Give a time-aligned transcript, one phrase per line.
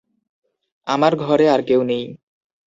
[0.87, 2.03] আমার ঘরে আর-কেউ নেই।